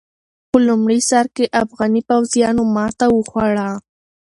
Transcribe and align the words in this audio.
په 0.49 0.57
لومړي 0.67 0.99
سر 1.09 1.25
کې 1.35 1.53
افغاني 1.63 2.01
پوځيانو 2.09 2.63
ماته 2.75 3.05
وخوړه. 3.11 3.69